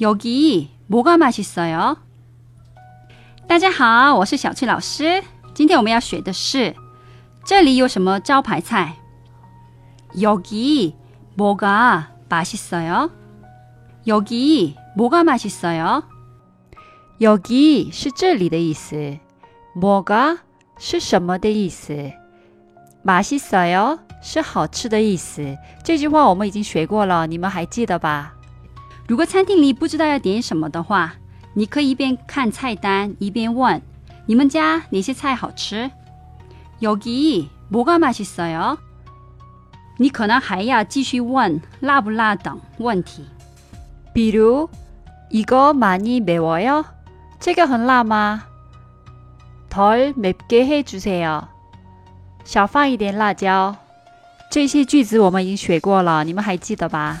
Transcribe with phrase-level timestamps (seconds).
[0.00, 1.98] 여기뭐가맛있어 요？
[3.46, 5.22] 大家好，我是小翠老师。
[5.52, 6.74] 今天我们要学的是：
[7.44, 8.94] 这里有什么招牌菜？
[10.16, 10.94] 여기
[11.36, 13.10] 뭐가맛있어 요？
[14.06, 16.04] 여기뭐가맛있어 요？
[17.18, 18.96] 여기是这里的意思，
[19.76, 20.38] 뭐가
[20.78, 21.92] 是什么的意思，
[23.04, 25.58] 맛있어요是好吃的意思。
[25.84, 28.36] 这句话我们已经学过了，你们还记得吧？
[29.10, 31.12] 如果餐厅里不知道要点什么的话，
[31.54, 33.82] 你可以一边看菜单一边问
[34.24, 35.90] ：“你们家哪些菜好吃？”
[36.80, 38.78] 여기뭐가맛있어 요？
[39.96, 43.24] 你可能还要继续问辣不辣等问题，
[44.12, 44.70] 比如：
[45.32, 46.84] 이거많이매워 요？
[47.56, 48.44] 个很辣吗？
[49.68, 51.46] 덜맵게해주세 요。
[52.44, 53.74] 少放一点辣椒。
[54.52, 57.20] 这些句子我们已经学过了，你们还记得吧？